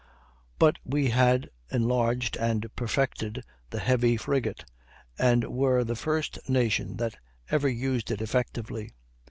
But 0.57 0.79
we 0.83 1.11
had 1.11 1.51
enlarged 1.71 2.35
and 2.35 2.65
perfected 2.75 3.43
the 3.69 3.77
heavy 3.77 4.17
frigate, 4.17 4.65
and 5.19 5.43
were 5.47 5.83
the 5.83 5.95
first 5.95 6.39
nation 6.49 6.97
that 6.97 7.17
ever 7.51 7.69
used 7.69 8.09
it 8.09 8.19
effectively. 8.19 8.95